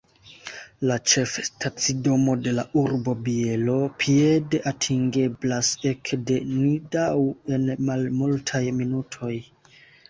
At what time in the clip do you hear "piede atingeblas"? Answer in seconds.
4.05-5.71